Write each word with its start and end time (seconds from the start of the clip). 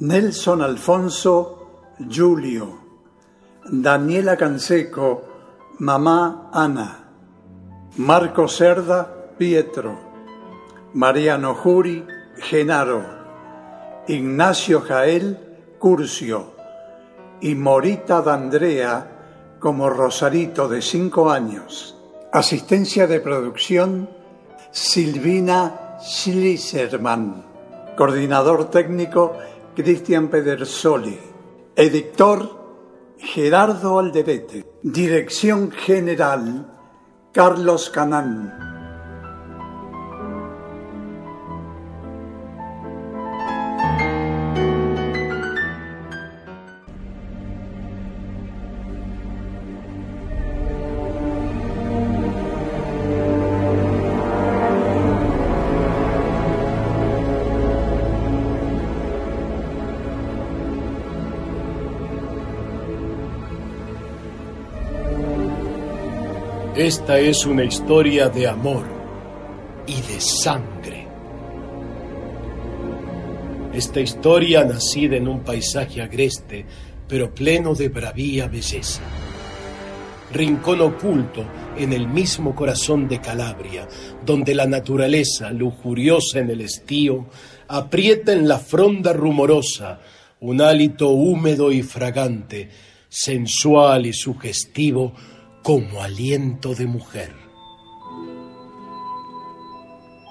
Nelson 0.00 0.60
Alfonso, 0.60 1.94
Julio, 2.10 2.80
Daniela 3.70 4.36
Canseco, 4.36 5.22
Mamá 5.78 6.50
Ana, 6.52 7.10
Marco 7.98 8.48
Cerda, 8.48 9.28
Pietro, 9.38 9.96
Mariano 10.94 11.54
Juri, 11.54 12.04
Genaro, 12.38 13.04
Ignacio 14.08 14.80
Jael, 14.80 15.76
Curcio 15.78 16.54
y 17.40 17.54
Morita 17.54 18.20
D'Andrea 18.20 19.56
como 19.60 19.88
Rosarito 19.88 20.68
de 20.68 20.82
cinco 20.82 21.30
años. 21.30 21.96
Asistencia 22.32 23.06
de 23.06 23.20
producción 23.20 24.10
Silvina 24.72 25.98
Schliserman. 26.02 27.44
Coordinador 27.96 28.70
técnico 28.70 29.38
Cristian 29.74 30.28
Pedersoli. 30.28 31.18
Editor 31.74 33.16
Gerardo 33.18 33.98
Alderete. 33.98 34.64
Dirección 34.82 35.72
General 35.72 36.70
Carlos 37.32 37.90
Canán. 37.90 38.63
Esta 66.96 67.18
es 67.18 67.44
una 67.44 67.64
historia 67.64 68.28
de 68.28 68.46
amor 68.46 68.84
y 69.84 69.94
de 69.94 70.20
sangre. 70.20 71.08
Esta 73.74 74.00
historia 74.00 74.62
nacida 74.62 75.16
en 75.16 75.26
un 75.26 75.40
paisaje 75.42 76.00
agreste, 76.00 76.64
pero 77.08 77.34
pleno 77.34 77.74
de 77.74 77.88
bravía 77.88 78.46
belleza. 78.46 79.02
Rincón 80.32 80.82
oculto 80.82 81.44
en 81.76 81.92
el 81.92 82.06
mismo 82.06 82.54
corazón 82.54 83.08
de 83.08 83.20
Calabria, 83.20 83.88
donde 84.24 84.54
la 84.54 84.66
naturaleza, 84.66 85.50
lujuriosa 85.50 86.38
en 86.38 86.50
el 86.50 86.60
estío, 86.60 87.26
aprieta 87.66 88.32
en 88.32 88.46
la 88.46 88.60
fronda 88.60 89.12
rumorosa 89.12 89.98
un 90.38 90.60
hálito 90.60 91.08
húmedo 91.08 91.72
y 91.72 91.82
fragante, 91.82 92.70
sensual 93.08 94.06
y 94.06 94.12
sugestivo, 94.12 95.12
como 95.64 96.02
aliento 96.02 96.74
de 96.74 96.86
mujer. 96.86 97.32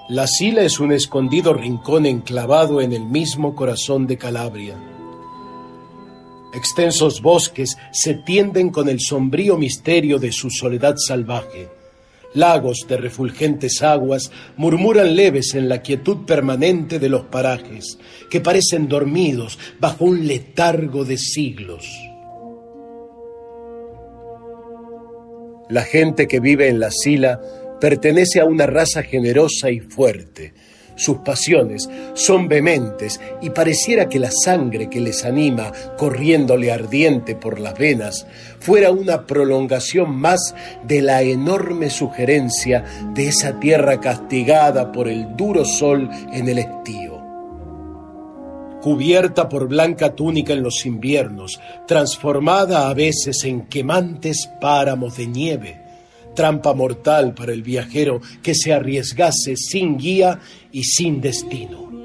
La 0.08 0.28
Sila 0.28 0.62
es 0.62 0.80
un 0.80 0.92
escondido 0.92 1.56
rincón 1.56 2.06
enclavado 2.06 2.82
en 2.82 2.94
el 2.94 3.04
mismo 3.04 3.56
corazón 3.56 4.06
de 4.06 4.20
Calabria. 4.20 4.76
Extensos 6.54 7.20
bosques 7.24 7.76
se 7.92 8.14
tienden 8.14 8.70
con 8.70 8.88
el 8.88 9.00
sombrío 9.00 9.58
misterio 9.58 10.20
de 10.20 10.32
su 10.32 10.52
soledad 10.52 10.98
salvaje. 10.98 11.68
Lagos 12.36 12.86
de 12.88 12.98
refulgentes 12.98 13.82
aguas 13.82 14.32
murmuran 14.56 15.16
leves 15.16 15.56
en 15.56 15.68
la 15.68 15.82
quietud 15.82 16.28
permanente 16.28 17.00
de 17.00 17.10
los 17.10 17.24
parajes, 17.24 17.98
que 18.30 18.40
parecen 18.40 18.88
dormidos 18.88 19.58
bajo 19.80 20.06
un 20.06 20.28
letargo 20.28 21.04
de 21.06 21.18
siglos. 21.18 22.13
La 25.70 25.84
gente 25.84 26.28
que 26.28 26.40
vive 26.40 26.68
en 26.68 26.80
la 26.80 26.92
Sila 26.92 27.40
pertenece 27.80 28.40
a 28.40 28.46
una 28.46 28.66
raza 28.66 29.04
generosa 29.04 29.70
y 29.72 29.80
fuerte. 29.80 30.54
Sus 30.96 31.18
pasiones 31.18 31.90
son 32.14 32.48
vehementes 32.48 33.20
y 33.42 33.50
pareciera 33.50 34.10
que 34.10 34.20
la 34.20 34.30
sangre 34.32 34.90
que 34.90 35.00
les 35.00 35.26
anima, 35.26 35.72
corriéndole 35.98 36.72
ardiente 36.72 37.36
por 37.36 37.60
las 37.60 37.78
venas, 37.78 38.28
fuera 38.60 38.92
una 38.92 39.26
prolongación 39.26 40.16
más 40.16 40.54
de 40.86 41.02
la 41.02 41.24
enorme 41.24 41.90
sugerencia 41.90 42.84
de 43.16 43.30
esa 43.30 43.60
tierra 43.60 44.00
castigada 44.00 44.92
por 44.92 45.08
el 45.08 45.36
duro 45.36 45.66
sol 45.66 46.10
en 46.32 46.48
el 46.48 46.60
estío 46.60 47.13
cubierta 48.84 49.48
por 49.48 49.70
blanca 49.70 50.14
túnica 50.14 50.52
en 50.52 50.62
los 50.62 50.86
inviernos, 50.86 51.58
transformada 51.88 52.90
a 52.90 52.94
veces 52.94 53.46
en 53.46 53.62
quemantes 53.68 54.50
páramos 54.60 55.16
de 55.16 55.26
nieve, 55.26 55.82
trampa 56.36 56.74
mortal 56.74 57.34
para 57.34 57.54
el 57.54 57.64
viajero 57.64 58.20
que 58.42 58.54
se 58.54 58.74
arriesgase 58.74 59.56
sin 59.56 59.98
guía 59.98 60.42
y 60.74 60.84
sin 60.84 61.22
destino. 61.22 62.03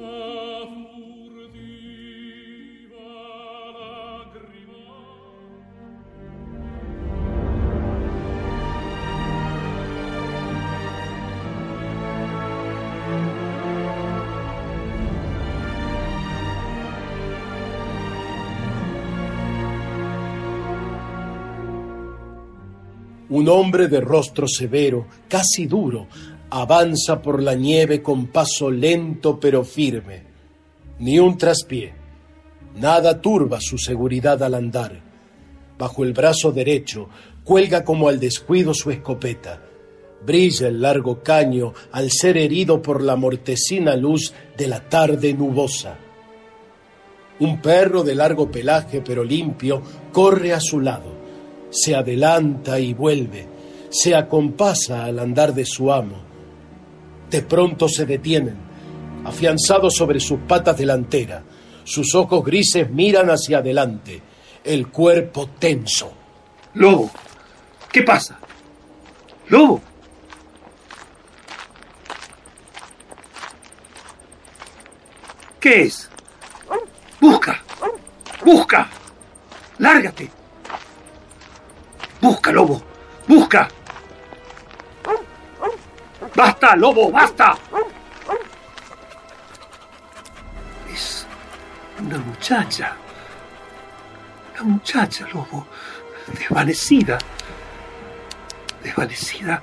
Hombre 23.48 23.88
de 23.88 24.02
rostro 24.02 24.46
severo, 24.46 25.06
casi 25.26 25.66
duro, 25.66 26.06
avanza 26.50 27.22
por 27.22 27.42
la 27.42 27.54
nieve 27.54 28.02
con 28.02 28.26
paso 28.26 28.70
lento 28.70 29.40
pero 29.40 29.64
firme. 29.64 30.22
Ni 30.98 31.18
un 31.18 31.38
traspié. 31.38 31.94
Nada 32.76 33.22
turba 33.22 33.58
su 33.60 33.78
seguridad 33.78 34.42
al 34.42 34.54
andar. 34.54 35.00
Bajo 35.78 36.04
el 36.04 36.12
brazo 36.12 36.52
derecho 36.52 37.08
cuelga 37.42 37.84
como 37.84 38.08
al 38.08 38.20
descuido 38.20 38.74
su 38.74 38.90
escopeta. 38.90 39.62
Brilla 40.26 40.68
el 40.68 40.82
largo 40.82 41.22
caño 41.22 41.72
al 41.92 42.10
ser 42.10 42.36
herido 42.36 42.82
por 42.82 43.02
la 43.02 43.16
mortecina 43.16 43.96
luz 43.96 44.34
de 44.58 44.66
la 44.66 44.86
tarde 44.88 45.32
nubosa. 45.32 45.96
Un 47.40 47.62
perro 47.62 48.02
de 48.02 48.14
largo 48.14 48.50
pelaje 48.50 49.00
pero 49.00 49.24
limpio 49.24 49.82
corre 50.12 50.52
a 50.52 50.60
su 50.60 50.80
lado 50.80 51.17
se 51.70 51.94
adelanta 51.94 52.78
y 52.78 52.94
vuelve, 52.94 53.46
se 53.90 54.14
acompasa 54.14 55.04
al 55.04 55.18
andar 55.18 55.54
de 55.54 55.64
su 55.64 55.92
amo. 55.92 56.16
De 57.30 57.42
pronto 57.42 57.88
se 57.88 58.06
detienen, 58.06 58.56
afianzados 59.24 59.94
sobre 59.94 60.20
sus 60.20 60.40
patas 60.40 60.76
delanteras. 60.78 61.42
Sus 61.84 62.14
ojos 62.14 62.44
grises 62.44 62.90
miran 62.90 63.28
hacia 63.30 63.58
adelante, 63.58 64.20
el 64.64 64.88
cuerpo 64.88 65.48
tenso. 65.58 66.12
Lobo, 66.74 67.10
¿qué 67.90 68.02
pasa? 68.02 68.38
Lobo. 69.48 69.80
¿Qué 75.58 75.82
es? 75.82 76.08
Busca. 77.20 77.62
Busca. 78.44 78.88
Lárgate. 79.78 80.37
Busca, 82.20 82.52
lobo. 82.52 82.82
Busca. 83.26 83.68
Basta, 86.34 86.76
lobo, 86.76 87.10
basta. 87.10 87.56
Es 90.92 91.26
una 92.00 92.18
muchacha. 92.18 92.96
Una 94.54 94.62
muchacha, 94.62 95.26
lobo. 95.32 95.66
Desvanecida. 96.26 97.18
Desvanecida. 98.82 99.62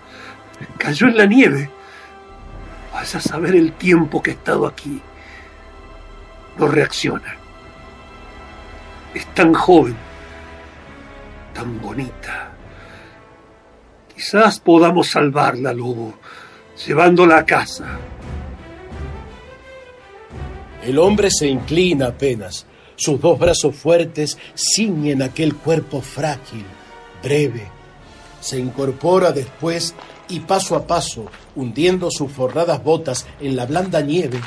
Cayó 0.77 1.07
en 1.07 1.17
la 1.17 1.25
nieve. 1.25 1.69
Vas 2.93 3.15
a 3.15 3.21
saber 3.21 3.55
el 3.55 3.73
tiempo 3.73 4.21
que 4.21 4.31
he 4.31 4.33
estado 4.33 4.65
aquí. 4.65 5.01
No 6.57 6.67
reacciona. 6.67 7.35
Es 9.13 9.25
tan 9.33 9.53
joven, 9.53 9.95
tan 11.55 11.81
bonita. 11.81 12.51
Quizás 14.13 14.59
podamos 14.59 15.09
salvarla, 15.09 15.73
lobo, 15.73 16.13
llevándola 16.85 17.39
a 17.39 17.45
casa. 17.45 17.97
El 20.83 20.99
hombre 20.99 21.29
se 21.31 21.47
inclina 21.47 22.07
apenas. 22.07 22.67
Sus 22.97 23.19
dos 23.19 23.39
brazos 23.39 23.75
fuertes 23.75 24.37
ciñen 24.55 25.21
aquel 25.21 25.55
cuerpo 25.55 26.01
frágil, 26.01 26.65
breve. 27.23 27.67
Se 28.39 28.59
incorpora 28.59 29.31
después 29.31 29.95
y 30.29 30.41
paso 30.41 30.75
a 30.75 30.85
paso, 30.85 31.25
hundiendo 31.55 32.11
sus 32.11 32.31
forradas 32.31 32.83
botas 32.83 33.25
en 33.39 33.55
la 33.55 33.65
blanda 33.65 34.01
nieve, 34.01 34.39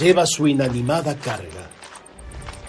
lleva 0.00 0.26
su 0.26 0.46
inanimada 0.46 1.16
carga. 1.16 1.70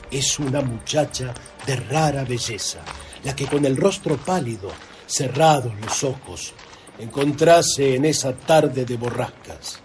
Es 0.10 0.40
una 0.40 0.62
muchacha 0.62 1.34
de 1.68 1.76
rara 1.76 2.24
belleza, 2.24 2.80
la 3.24 3.36
que 3.36 3.46
con 3.46 3.66
el 3.66 3.78
rostro 3.78 4.18
pálido, 4.18 4.70
cerrados 5.06 5.74
los 5.82 6.04
ojos, 6.04 6.54
encontrase 7.00 7.96
en 7.96 8.06
esa 8.06 8.34
tarde 8.34 8.86
de 8.86 8.98
borrascas. 8.98 9.82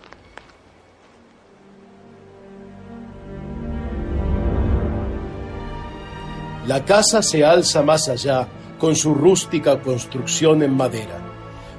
La 6.67 6.85
casa 6.85 7.23
se 7.23 7.45
alza 7.45 7.83
más 7.83 8.09
allá 8.09 8.49
con 8.79 8.97
su 8.97 9.15
rústica 9.15 9.81
construcción 9.83 10.63
en 10.63 10.75
madera, 10.75 11.21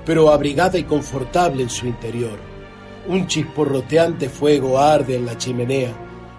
pero 0.06 0.30
abrigada 0.30 0.78
y 0.78 0.84
confortable 0.84 1.64
en 1.64 1.70
su 1.70 1.88
interior. 1.88 2.38
Un 3.08 3.26
chisporroteante 3.28 4.30
fuego 4.30 4.80
arde 4.80 5.16
en 5.16 5.26
la 5.26 5.38
chimenea. 5.38 5.94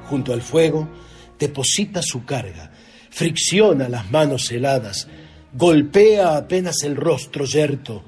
Junto 0.08 0.32
al 0.32 0.42
fuego 0.42 0.88
deposita 1.36 2.00
su 2.02 2.24
carga, 2.24 2.70
fricciona 3.16 3.88
las 3.88 4.10
manos 4.10 4.50
heladas, 4.50 5.08
golpea 5.54 6.36
apenas 6.36 6.82
el 6.82 6.96
rostro 6.96 7.46
yerto. 7.46 8.04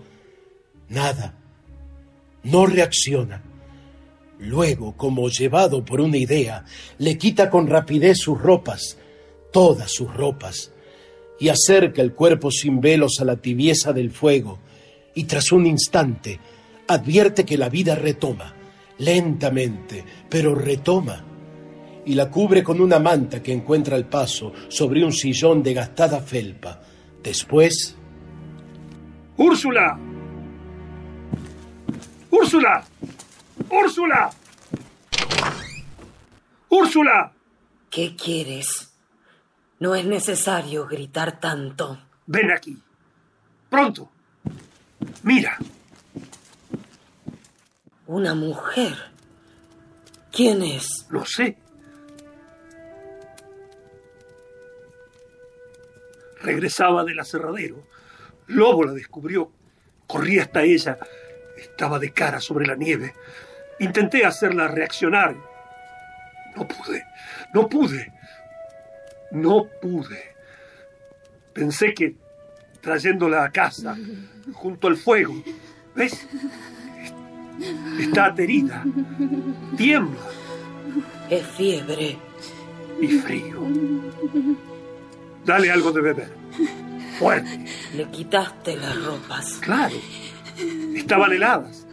Nada. 0.91 1.35
No 2.43 2.67
reacciona. 2.67 3.43
Luego, 4.39 4.99
como 4.99 5.31
llevado 5.31 5.83
por 5.83 6.03
una 6.03 6.19
idea, 6.19 6.67
le 6.99 7.17
quita 7.17 7.49
con 7.49 7.69
rapidez 7.69 8.19
sus 8.19 8.39
ropas, 8.39 8.99
todas 9.51 9.91
sus 9.91 10.13
ropas, 10.13 10.73
y 11.41 11.49
acerca 11.49 12.03
el 12.03 12.13
cuerpo 12.13 12.51
sin 12.51 12.83
velos 12.83 13.19
a 13.19 13.25
la 13.25 13.37
tibieza 13.37 13.95
del 13.95 14.11
fuego, 14.11 14.59
y 15.15 15.25
tras 15.25 15.53
un 15.53 15.65
instante 15.65 16.39
advierte 16.87 17.47
que 17.47 17.57
la 17.57 17.71
vida 17.71 17.95
retoma, 17.95 18.55
lentamente, 18.99 20.05
pero 20.29 20.55
retoma, 20.55 21.25
y 22.09 22.15
la 22.15 22.31
cubre 22.31 22.63
con 22.65 22.81
una 22.81 22.99
manta 22.99 23.43
que 23.43 23.53
encuentra 23.53 23.95
al 23.95 24.07
paso 24.07 24.55
sobre 24.69 25.05
un 25.05 25.13
sillón 25.13 25.63
de 25.63 25.75
gastada 25.75 26.23
felpa. 26.23 26.81
Después... 27.23 27.95
¡Úrsula! 29.37 29.99
¡Úrsula! 32.31 32.83
¡Úrsula! 33.71 34.31
¡Úrsula! 36.71 37.33
¿Qué 37.91 38.17
quieres? 38.17 38.91
No 39.79 39.95
es 39.95 40.07
necesario 40.07 40.87
gritar 40.87 41.39
tanto. 41.39 41.99
Ven 42.25 42.51
aquí. 42.51 42.79
Pronto. 43.69 44.09
Mira. 45.25 45.59
Una 48.07 48.35
mujer. 48.35 48.97
¿Quién 50.33 50.63
es? 50.63 51.07
No 51.11 51.27
sé. 51.27 51.68
Regresaba 56.43 57.05
del 57.05 57.19
aserradero. 57.21 57.83
Lobo 58.47 58.85
la 58.85 58.93
descubrió. 58.93 59.51
Corrí 60.07 60.39
hasta 60.39 60.63
ella. 60.63 60.99
Estaba 61.57 61.99
de 61.99 62.13
cara 62.13 62.41
sobre 62.41 62.67
la 62.67 62.77
nieve. 62.77 63.15
Intenté 63.81 64.25
hacerla 64.25 64.69
reaccionar. 64.69 65.37
No 66.57 66.67
pude. 66.67 67.05
No 67.53 67.69
pude. 67.69 68.13
No 69.31 69.67
pude. 69.81 70.35
Pensé 71.53 71.93
que 71.93 72.15
trayéndola 72.81 73.45
a 73.45 73.51
casa, 73.51 73.97
junto 74.53 74.89
al 74.89 74.97
fuego, 74.97 75.35
¿ves? 75.95 76.27
Está 77.99 78.27
aterida. 78.27 78.85
Tiembla. 79.77 80.21
Es 81.29 81.47
fiebre. 81.49 82.17
Y 83.01 83.09
frío. 83.09 83.61
Dale 85.45 85.71
algo 85.71 85.93
de 85.93 86.01
beber. 86.01 86.33
Fuerte. 87.19 87.65
Le 87.95 88.09
quitaste 88.11 88.77
las 88.77 89.05
ropas. 89.05 89.59
Claro. 89.61 89.97
Estaban 90.95 91.33
heladas. 91.33 91.87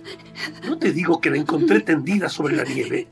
No 0.66 0.78
te 0.78 0.92
digo 0.92 1.20
que 1.20 1.30
la 1.30 1.38
encontré 1.38 1.82
tendida 1.82 2.30
sobre 2.30 2.56
la 2.56 2.64
nieve. 2.64 3.08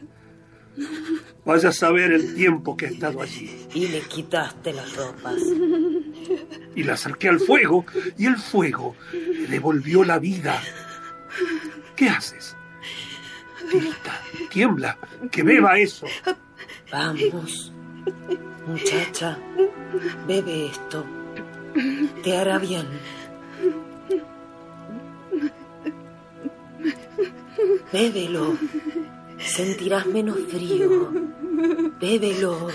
Vaya 1.45 1.69
a 1.69 1.73
saber 1.73 2.11
el 2.11 2.35
tiempo 2.35 2.77
que 2.77 2.85
ha 2.85 2.89
estado 2.89 3.21
allí. 3.21 3.67
Y 3.73 3.87
le 3.87 4.01
quitaste 4.01 4.73
las 4.73 4.95
ropas. 4.95 5.35
Y 6.75 6.83
la 6.83 6.93
acerqué 6.93 7.29
al 7.29 7.39
fuego 7.39 7.85
y 8.17 8.25
el 8.25 8.37
fuego 8.37 8.95
le 9.11 9.47
devolvió 9.47 10.03
la 10.03 10.19
vida. 10.19 10.61
¿Qué 11.95 12.09
haces? 12.09 12.55
Tirita, 13.69 14.21
tiembla, 14.49 14.97
que 15.31 15.43
beba 15.43 15.77
eso. 15.77 16.05
Vamos, 16.91 17.73
muchacha, 18.67 19.37
bebe 20.27 20.67
esto. 20.67 21.05
Te 22.23 22.37
hará 22.37 22.59
bien. 22.59 22.87
Bébelo. 27.91 28.57
Sentirás 29.37 30.05
menos 30.07 30.37
frío. 30.49 31.11
Bébelo. 31.99 32.69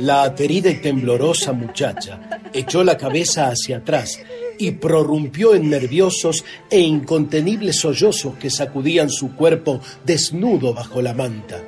La 0.00 0.22
aterida 0.22 0.70
y 0.70 0.80
temblorosa 0.80 1.52
muchacha 1.52 2.40
echó 2.52 2.82
la 2.82 2.96
cabeza 2.96 3.48
hacia 3.48 3.78
atrás 3.78 4.18
y 4.60 4.72
prorrumpió 4.72 5.54
en 5.54 5.70
nerviosos 5.70 6.44
e 6.68 6.80
incontenibles 6.80 7.76
sollozos 7.76 8.36
que 8.36 8.50
sacudían 8.50 9.08
su 9.08 9.34
cuerpo 9.34 9.80
desnudo 10.04 10.74
bajo 10.74 11.00
la 11.00 11.14
manta. 11.14 11.64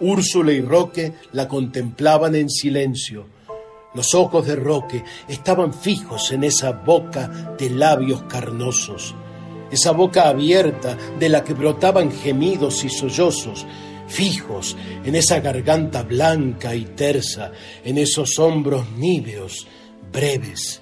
Úrsula 0.00 0.52
y 0.52 0.62
Roque 0.62 1.12
la 1.32 1.46
contemplaban 1.46 2.34
en 2.36 2.48
silencio. 2.48 3.26
Los 3.94 4.14
ojos 4.14 4.46
de 4.46 4.56
Roque 4.56 5.04
estaban 5.28 5.74
fijos 5.74 6.32
en 6.32 6.44
esa 6.44 6.72
boca 6.72 7.54
de 7.58 7.68
labios 7.68 8.22
carnosos, 8.22 9.14
esa 9.70 9.92
boca 9.92 10.28
abierta 10.28 10.96
de 11.20 11.28
la 11.28 11.44
que 11.44 11.52
brotaban 11.52 12.10
gemidos 12.10 12.82
y 12.82 12.88
sollozos, 12.88 13.66
fijos 14.08 14.74
en 15.04 15.16
esa 15.16 15.40
garganta 15.40 16.02
blanca 16.02 16.74
y 16.74 16.86
tersa, 16.86 17.52
en 17.84 17.98
esos 17.98 18.38
hombros 18.38 18.90
níveos, 18.92 19.66
breves. 20.10 20.80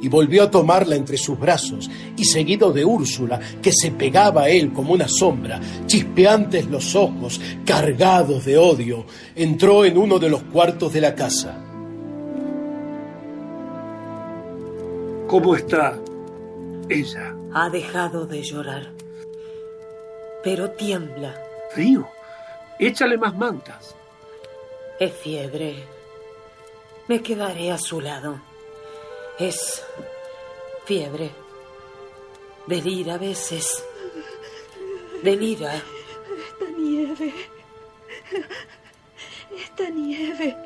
Y 0.00 0.08
volvió 0.08 0.42
a 0.42 0.50
tomarla 0.50 0.94
entre 0.94 1.16
sus 1.16 1.38
brazos, 1.38 1.90
y 2.16 2.24
seguido 2.24 2.72
de 2.72 2.84
Úrsula, 2.84 3.40
que 3.62 3.72
se 3.72 3.90
pegaba 3.90 4.42
a 4.42 4.48
él 4.48 4.72
como 4.72 4.92
una 4.92 5.08
sombra, 5.08 5.60
chispeantes 5.86 6.66
los 6.66 6.94
ojos, 6.94 7.40
cargados 7.64 8.44
de 8.44 8.58
odio, 8.58 9.06
entró 9.34 9.84
en 9.84 9.96
uno 9.96 10.18
de 10.18 10.28
los 10.28 10.42
cuartos 10.44 10.92
de 10.92 11.00
la 11.00 11.14
casa. 11.14 11.62
¿Cómo 15.26 15.56
está 15.56 15.98
ella? 16.88 17.34
Ha 17.52 17.68
dejado 17.68 18.26
de 18.26 18.42
llorar. 18.42 18.92
Pero 20.44 20.70
tiembla. 20.70 21.34
Frío. 21.70 22.06
Échale 22.78 23.18
más 23.18 23.36
mantas. 23.36 23.96
Es 25.00 25.12
fiebre. 25.12 25.74
Me 27.08 27.22
quedaré 27.22 27.72
a 27.72 27.78
su 27.78 28.00
lado. 28.00 28.40
Es 29.38 29.84
fiebre. 30.86 31.30
Delira 32.66 33.14
a 33.14 33.18
veces. 33.18 33.84
Delira. 35.22 35.74
Esta 35.74 36.70
nieve. 36.78 37.34
Esta 39.54 39.90
nieve. 39.90 40.56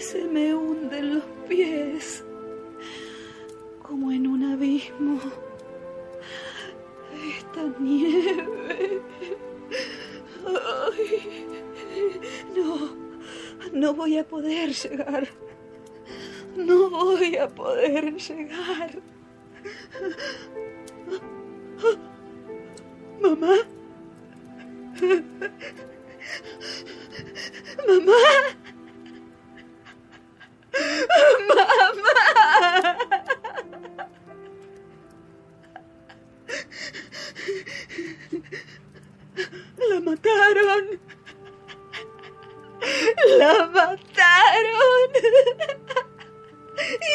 se 0.00 0.24
me 0.24 0.54
hunden 0.56 1.14
los 1.14 1.24
pies. 1.48 2.24
Como 3.80 4.10
en 4.10 4.26
un 4.26 4.42
abismo. 4.52 5.20
Esta 7.38 7.62
nieve. 7.78 9.00
no. 12.56 13.11
No 13.72 13.94
voy 13.94 14.18
a 14.18 14.24
poder 14.24 14.70
llegar. 14.74 15.28
No 16.56 16.90
voy 16.90 17.36
a 17.36 17.48
poder 17.48 18.14
llegar. 18.14 19.02
Mamá. 23.20 23.54
Mamá. 27.88 28.12
Mamá. 31.48 32.96
La 39.88 40.00
mataron. 40.00 41.11
La 43.38 43.66
mataron. 43.66 45.10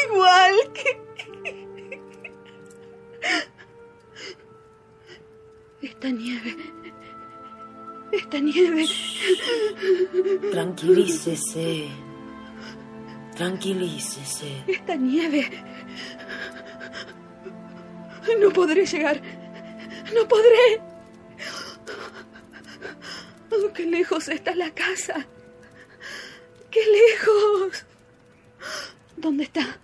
Igual 0.05 0.55
que... 0.73 1.07
Esta 5.81 6.09
nieve... 6.09 6.55
Esta 8.11 8.39
nieve... 8.39 8.85
Tranquilícese. 10.51 11.87
Tranquilícese. 13.35 14.63
Esta 14.67 14.95
nieve... 14.95 15.49
No 18.39 18.49
podré 18.51 18.85
llegar. 18.85 19.21
No 20.13 20.27
podré. 20.27 20.81
Qué 23.77 23.85
lejos 23.85 24.27
está 24.27 24.55
la 24.55 24.71
casa. 24.71 25.27
¡Qué 26.77 26.91
lejos! 26.91 27.85
¿Dónde 29.15 29.45
está? 29.45 29.79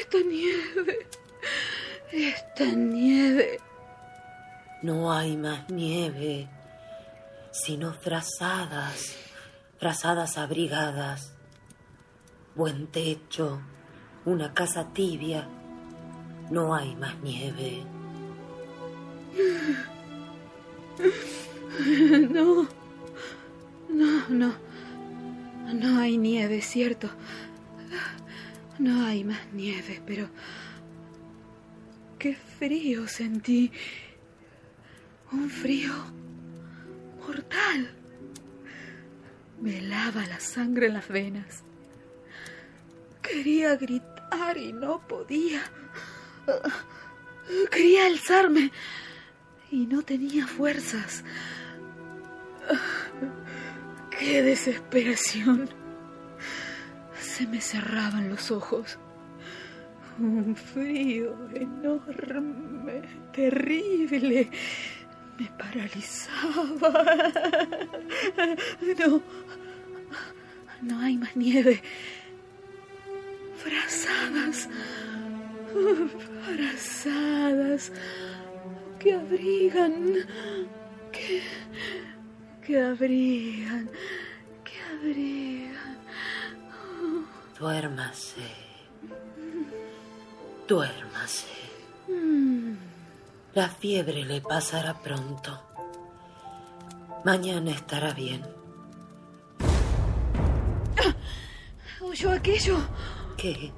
Esta 0.00 0.18
nieve. 0.18 1.06
Esta 2.12 2.64
nieve. 2.66 3.58
No 4.82 5.12
hay 5.12 5.36
más 5.36 5.68
nieve, 5.68 6.48
sino 7.50 7.92
frazadas, 7.92 9.16
frazadas 9.78 10.38
abrigadas, 10.38 11.32
buen 12.54 12.86
techo, 12.86 13.60
una 14.26 14.54
casa 14.54 14.92
tibia. 14.92 15.48
No 16.50 16.72
hay 16.72 16.94
más 16.94 17.18
nieve. 17.18 17.82
No. 22.30 22.79
No, 24.00 24.26
no. 24.30 24.54
No 25.74 25.98
hay 26.00 26.16
nieve, 26.16 26.62
¿cierto? 26.62 27.10
No 28.78 29.04
hay 29.04 29.24
más 29.24 29.52
nieve, 29.52 30.00
pero... 30.06 30.30
Qué 32.18 32.34
frío 32.34 33.06
sentí. 33.06 33.70
Un 35.32 35.50
frío 35.50 35.92
mortal. 37.18 37.94
Me 39.60 39.82
lava 39.82 40.24
la 40.24 40.40
sangre 40.40 40.86
en 40.86 40.94
las 40.94 41.08
venas. 41.08 41.62
Quería 43.20 43.76
gritar 43.76 44.56
y 44.56 44.72
no 44.72 45.06
podía. 45.06 45.60
Quería 47.70 48.06
alzarme 48.06 48.72
y 49.70 49.84
no 49.84 50.00
tenía 50.00 50.46
fuerzas. 50.46 51.22
¡Qué 54.20 54.42
desesperación! 54.42 55.70
Se 57.18 57.46
me 57.46 57.58
cerraban 57.58 58.28
los 58.28 58.50
ojos. 58.50 58.98
Un 60.18 60.54
frío 60.54 61.34
enorme, 61.54 63.00
terrible, 63.32 64.50
me 65.38 65.46
paralizaba. 65.58 66.92
No, 68.98 69.22
no 70.82 71.00
hay 71.00 71.16
más 71.16 71.34
nieve. 71.34 71.82
Frazadas, 73.56 74.68
frazadas, 76.44 77.92
que 78.98 79.14
abrigan, 79.14 80.14
que 81.10 81.42
que 82.70 82.80
abrigan, 82.80 83.90
que 84.62 84.76
abrigan. 84.94 85.98
Duérmase. 87.58 88.48
Duérmase. 90.68 91.58
La 93.54 93.68
fiebre 93.68 94.24
le 94.24 94.40
pasará 94.40 94.94
pronto. 95.02 95.50
Mañana 97.24 97.72
estará 97.72 98.12
bien. 98.12 98.42
¿Oyó 102.00 102.30
aquello? 102.30 102.78
¿Qué? 103.36 103.72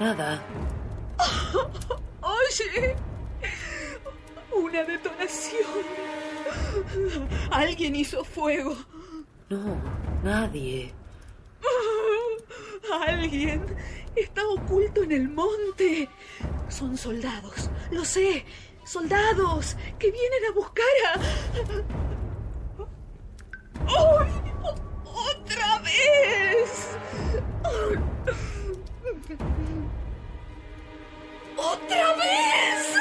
Nada. 0.00 0.42
Oye, 2.22 2.96
una 4.52 4.82
detonación. 4.82 6.21
Alguien 7.52 7.94
hizo 7.96 8.24
fuego. 8.24 8.74
No, 9.50 9.78
nadie. 10.24 10.94
Alguien 13.06 13.62
está 14.16 14.46
oculto 14.48 15.02
en 15.02 15.12
el 15.12 15.28
monte. 15.28 16.08
Son 16.68 16.96
soldados, 16.96 17.68
lo 17.90 18.06
sé. 18.06 18.46
Soldados 18.84 19.76
que 19.98 20.10
vienen 20.10 20.46
a 20.50 20.52
buscar 20.54 20.86
a... 21.08 21.20
¡Ay! 23.86 24.32
¡Otra 25.04 25.78
vez! 25.80 26.96
¡Otra 31.56 32.14
vez! 32.16 32.92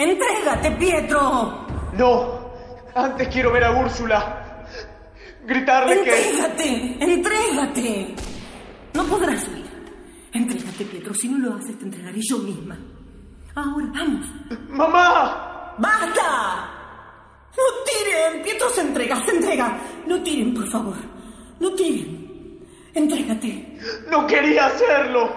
¡Entrégate, 0.00 0.70
Pietro! 0.72 1.66
No, 1.92 2.50
antes 2.94 3.28
quiero 3.28 3.52
ver 3.52 3.64
a 3.64 3.72
Úrsula. 3.72 4.64
Gritarle 5.44 6.02
que... 6.02 6.30
¡Entrégate! 6.30 6.96
¡Entrégate! 7.00 8.14
No 8.94 9.04
podrás 9.04 9.46
huir. 9.48 9.66
Entrégate, 10.32 10.84
Pietro. 10.86 11.12
Si 11.12 11.28
no 11.28 11.36
lo 11.38 11.54
haces, 11.54 11.78
te 11.78 11.84
entregaré 11.84 12.18
yo 12.22 12.38
misma. 12.38 12.78
Ahora, 13.54 13.86
vamos. 13.92 14.26
¡Mamá! 14.70 15.74
¡Basta! 15.76 16.70
¡No 17.56 17.64
tiren! 17.84 18.42
Pietro 18.42 18.70
se 18.70 18.80
entrega, 18.80 19.22
se 19.26 19.32
entrega. 19.32 19.78
No 20.06 20.22
tiren, 20.22 20.54
por 20.54 20.66
favor. 20.70 20.96
No 21.58 21.74
tiren. 21.74 22.58
Entrégate. 22.94 23.78
No 24.10 24.26
quería 24.26 24.64
hacerlo. 24.66 25.30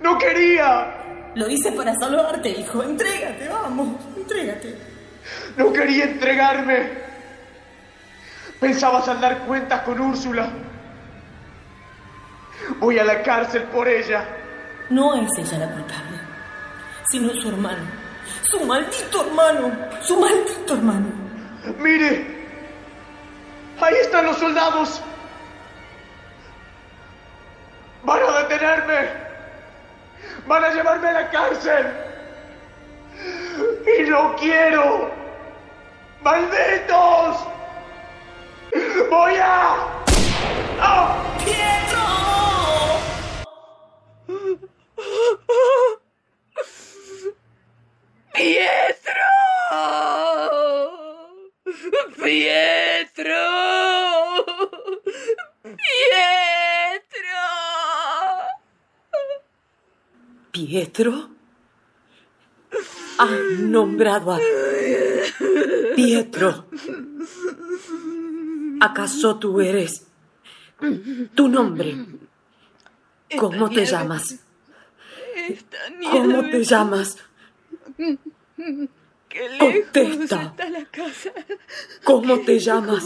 No 0.00 0.16
quería. 0.16 1.09
Lo 1.34 1.48
hice 1.48 1.72
para 1.72 1.94
salvarte, 1.94 2.48
hijo. 2.48 2.82
Entrégate, 2.82 3.48
vamos. 3.48 3.96
Entrégate. 4.16 4.76
No 5.56 5.72
quería 5.72 6.04
entregarme. 6.04 6.90
Pensaba 8.58 9.02
saldar 9.02 9.38
cuentas 9.46 9.82
con 9.82 10.00
Úrsula. 10.00 10.50
Voy 12.78 12.98
a 12.98 13.04
la 13.04 13.22
cárcel 13.22 13.62
por 13.64 13.88
ella. 13.88 14.26
No 14.90 15.14
es 15.14 15.28
ella 15.38 15.58
la 15.58 15.72
culpable, 15.72 16.18
sino 17.10 17.32
su 17.34 17.48
hermano. 17.48 17.84
Su 18.42 18.64
maldito 18.66 19.26
hermano. 19.26 19.72
Su 20.02 20.18
maldito 20.18 20.74
hermano. 20.74 21.06
Mire. 21.78 22.40
Ahí 23.80 23.94
están 24.02 24.26
los 24.26 24.36
soldados. 24.36 25.00
Van 28.04 28.20
a 28.22 28.38
detenerme. 28.40 29.19
Van 30.46 30.64
a 30.64 30.70
llevarme 30.70 31.08
a 31.08 31.12
la 31.12 31.30
cárcel. 31.30 31.86
Y 33.98 34.02
no 34.08 34.34
quiero. 34.36 35.10
¡Malditos! 36.22 37.46
¡Voy 39.10 39.36
a... 39.36 39.76
¡Ah! 40.80 41.22
¡Pietro! 41.44 42.06
¡Pietro! 48.34 49.12
¡Pietro! 52.22 52.69
¿Pietro? 60.70 61.30
Han 63.18 63.72
nombrado 63.72 64.34
a 64.34 64.38
Pietro. 65.96 66.66
¿Acaso 68.78 69.36
tú 69.40 69.60
eres 69.60 70.06
tu 71.34 71.48
nombre? 71.48 71.96
¿Cómo 73.36 73.68
te 73.68 73.84
llamas? 73.84 74.38
¿Cómo 76.08 76.48
te 76.48 76.62
llamas? 76.62 77.18
Qué 79.28 79.48
lejos 79.48 79.58
Contesta. 79.58 80.42
está 80.42 80.70
la 80.70 80.84
casa. 80.84 81.32
¿Cómo 82.04 82.38
te 82.42 82.60
llamas? 82.60 83.02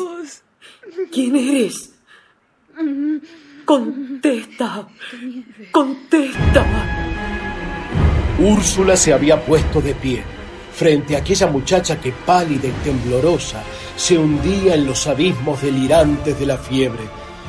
¿Quién 1.11 1.35
eres? 1.35 1.95
Contesta. 3.65 4.87
Contesta. 5.73 7.14
Úrsula 8.39 8.97
se 8.97 9.13
había 9.13 9.45
puesto 9.45 9.81
de 9.81 9.95
pie 9.95 10.25
frente 10.75 11.15
a 11.15 11.21
aquella 11.21 11.47
muchacha 11.47 12.01
que 12.01 12.13
pálida 12.13 12.67
y 12.67 12.73
temblorosa 12.83 13.63
se 13.97 14.19
hundía 14.19 14.75
en 14.75 14.87
los 14.87 15.07
abismos 15.07 15.63
delirantes 15.63 16.39
de 16.39 16.47
la 16.47 16.59
fiebre. 16.59 17.05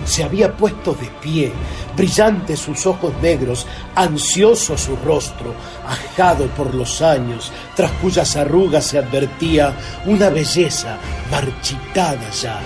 Se 0.05 0.23
había 0.23 0.55
puesto 0.55 0.93
de 0.93 1.09
pie, 1.21 1.51
brillantes 1.95 2.59
sus 2.59 2.85
ojos 2.85 3.13
negros, 3.21 3.65
ansioso 3.95 4.77
su 4.77 4.95
rostro, 4.97 5.55
ajado 5.87 6.47
por 6.47 6.75
los 6.75 7.01
años, 7.01 7.51
tras 7.75 7.91
cuyas 7.93 8.35
arrugas 8.35 8.85
se 8.85 8.99
advertía 8.99 9.73
una 10.05 10.29
belleza 10.29 10.97
marchitada 11.31 12.29
ya. 12.29 12.59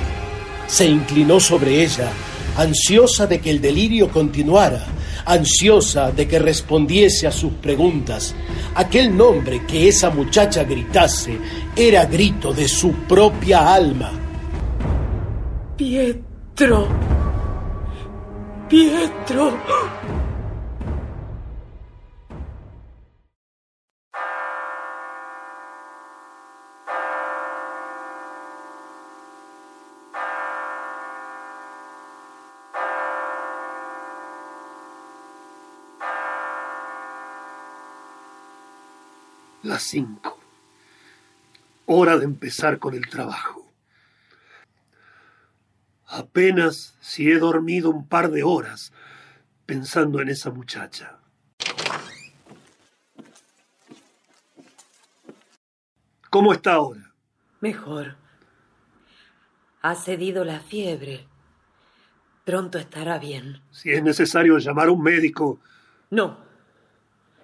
Se 0.68 0.86
inclinó 0.86 1.40
sobre 1.40 1.84
ella, 1.84 2.12
ansiosa 2.58 3.28
de 3.28 3.40
que 3.40 3.52
el 3.52 3.62
delirio 3.62 4.10
continuara, 4.10 4.84
ansiosa 5.26 6.12
de 6.12 6.28
que 6.28 6.40
respondiese 6.40 7.28
a 7.28 7.32
sus 7.32 7.54
preguntas. 7.54 8.36
Aquel 8.76 9.16
nombre 9.16 9.66
que 9.66 9.88
esa 9.88 10.10
muchacha 10.10 10.64
gritase 10.64 11.38
era 11.76 12.06
grito 12.06 12.54
de 12.54 12.68
su 12.68 12.92
propia 13.08 13.74
alma. 13.74 14.12
Pietro. 15.78 16.88
Pietro. 18.68 19.99
Las 39.80 39.88
cinco. 39.88 40.38
Hora 41.86 42.18
de 42.18 42.26
empezar 42.26 42.80
con 42.80 42.96
el 42.96 43.08
trabajo. 43.08 43.72
Apenas 46.06 46.98
si 47.00 47.32
he 47.32 47.40
dormido 47.40 47.90
un 47.90 48.06
par 48.06 48.30
de 48.30 48.44
horas 48.44 48.92
pensando 49.66 50.20
en 50.20 50.28
esa 50.28 50.52
muchacha. 50.52 51.18
¿Cómo 56.30 56.52
está 56.52 56.74
ahora? 56.74 57.14
Mejor. 57.62 58.18
Ha 59.82 59.96
cedido 59.96 60.44
la 60.44 60.60
fiebre. 60.60 61.26
Pronto 62.44 62.78
estará 62.80 63.18
bien. 63.18 63.62
Si 63.72 63.94
es 63.94 64.04
necesario 64.04 64.58
llamar 64.58 64.90
a 64.90 64.92
un 64.92 65.02
médico, 65.02 65.62
No, 66.10 66.38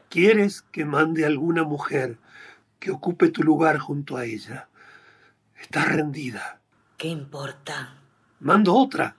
¿quieres 0.10 0.64
que 0.64 0.84
mande 0.84 1.26
alguna 1.26 1.64
mujer 1.64 2.18
que 2.86 2.92
ocupe 2.92 3.30
tu 3.30 3.42
lugar 3.42 3.80
junto 3.80 4.16
a 4.16 4.26
ella? 4.26 4.70
Está 5.60 5.86
rendida. 5.86 6.62
¿qué 6.98 7.08
importa? 7.08 7.96
Mando 8.42 8.76
otra. 8.76 9.16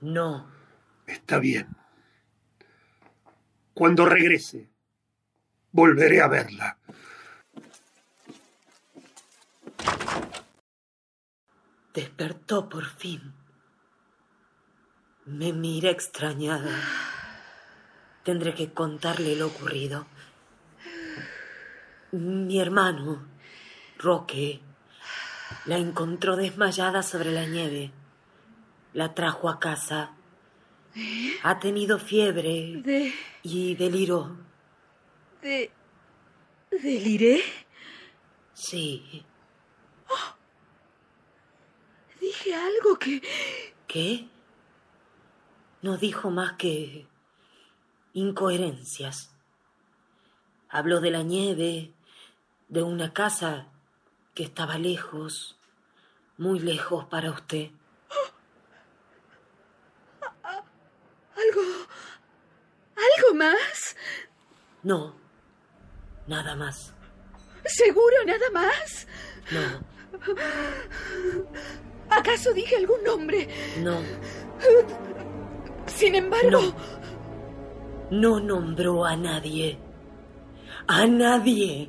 No. 0.00 0.46
Está 1.04 1.40
bien. 1.40 1.66
Cuando 3.72 4.06
regrese, 4.06 4.70
volveré 5.72 6.22
a 6.22 6.28
verla. 6.28 6.78
Despertó 11.92 12.68
por 12.68 12.84
fin. 12.84 13.34
Me 15.26 15.52
mira 15.52 15.90
extrañada. 15.90 16.78
Tendré 18.22 18.54
que 18.54 18.72
contarle 18.72 19.34
lo 19.34 19.48
ocurrido. 19.48 20.06
Mi 22.14 22.60
hermano, 22.60 23.26
Roque, 23.98 24.60
la 25.66 25.78
encontró 25.78 26.36
desmayada 26.36 27.02
sobre 27.02 27.32
la 27.32 27.44
nieve. 27.44 27.90
La 28.92 29.14
trajo 29.14 29.48
a 29.48 29.58
casa. 29.58 30.12
Ha 31.42 31.58
tenido 31.58 31.98
fiebre 31.98 32.80
De. 32.84 33.12
y 33.42 33.74
deliró. 33.74 34.36
de. 35.42 35.72
deliré. 36.70 37.42
Sí. 38.52 39.24
Dije 42.20 42.54
algo 42.54 42.96
que. 42.96 43.20
¿Qué? 43.88 44.28
No 45.82 45.96
dijo 45.96 46.30
más 46.30 46.52
que 46.52 47.08
incoherencias. 48.12 49.34
Habló 50.68 51.00
de 51.00 51.10
la 51.10 51.24
nieve, 51.24 51.92
de 52.68 52.82
una 52.82 53.12
casa 53.12 53.66
que 54.34 54.42
estaba 54.44 54.78
lejos, 54.78 55.56
muy 56.38 56.58
lejos 56.58 57.04
para 57.06 57.30
usted. 57.30 57.70
algo. 61.36 61.62
algo 62.96 63.34
más. 63.36 63.96
No, 64.82 65.14
nada 66.26 66.54
más. 66.56 66.92
¿Seguro 67.64 68.16
nada 68.26 68.50
más? 68.52 69.06
No, 69.50 69.80
¿Acaso 72.10 72.52
dije 72.52 72.76
algún 72.76 73.02
nombre? 73.04 73.48
no, 73.82 73.98
Sin 75.86 76.14
embargo. 76.14 76.74
no 78.10 78.40
nombró 78.40 79.04
a 79.04 79.16
nadie. 79.16 79.78
A 80.86 81.06
nadie. 81.06 81.88